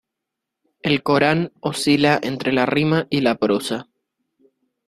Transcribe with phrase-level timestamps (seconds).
[0.81, 3.87] El Corán oscila entre la rima y la prosa.